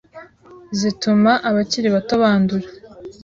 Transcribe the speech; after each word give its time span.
zituma 0.79 1.31
abakiri 1.49 1.87
bato 1.95 2.13
bandura 2.21 2.67